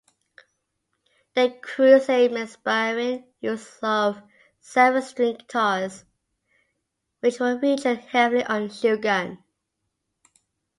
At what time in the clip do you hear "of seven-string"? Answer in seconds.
3.83-5.35